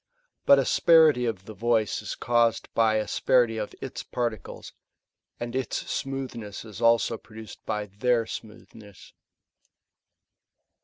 But 0.47 0.57
asperity 0.57 1.27
of 1.27 1.45
the 1.45 1.53
voice 1.53 2.01
is 2.01 2.15
caused 2.15 2.73
by 2.73 2.95
asperity 2.95 3.59
of 3.59 3.75
its 3.81 4.01
particles, 4.01 4.73
and 5.39 5.55
its 5.55 5.77
smoothness 5.91 6.65
is 6.65 6.81
also 6.81 7.19
produced 7.19 7.63
by 7.67 7.85
their 7.85 8.25
smoothness. 8.25 8.73
B. 8.81 8.87
IV. 8.87 8.95
655^583. 8.95 9.11
LUCRETIUS. 9.11 9.13